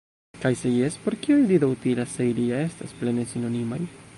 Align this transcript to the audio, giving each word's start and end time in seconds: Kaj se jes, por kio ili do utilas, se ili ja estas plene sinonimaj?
Kaj 0.43 0.51
se 0.61 0.69
jes, 0.75 0.95
por 1.03 1.17
kio 1.27 1.37
ili 1.41 1.59
do 1.65 1.69
utilas, 1.75 2.09
se 2.17 2.29
ili 2.31 2.47
ja 2.53 2.65
estas 2.71 2.97
plene 3.03 3.31
sinonimaj? 3.35 3.81